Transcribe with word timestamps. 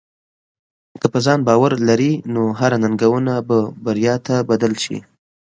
که 1.01 1.07
په 1.13 1.19
ځان 1.25 1.39
باور 1.47 1.71
لرې، 1.87 2.11
نو 2.33 2.41
هره 2.59 2.77
ننګونه 2.83 3.33
به 3.47 3.57
بریا 3.85 4.15
ته 4.25 4.35
بدل 4.49 4.73
شي. 4.83 4.97